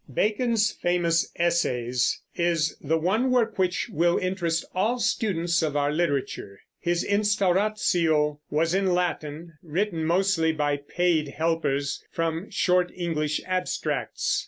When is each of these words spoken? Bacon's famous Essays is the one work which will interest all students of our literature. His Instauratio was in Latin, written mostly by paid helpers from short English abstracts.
Bacon's 0.11 0.71
famous 0.71 1.31
Essays 1.35 2.19
is 2.35 2.75
the 2.81 2.97
one 2.97 3.29
work 3.29 3.59
which 3.59 3.87
will 3.93 4.17
interest 4.17 4.65
all 4.73 4.97
students 4.97 5.61
of 5.61 5.77
our 5.77 5.93
literature. 5.93 6.59
His 6.79 7.03
Instauratio 7.05 8.39
was 8.49 8.73
in 8.73 8.95
Latin, 8.95 9.59
written 9.61 10.03
mostly 10.03 10.53
by 10.53 10.77
paid 10.77 11.27
helpers 11.27 12.03
from 12.11 12.49
short 12.49 12.91
English 12.95 13.41
abstracts. 13.45 14.39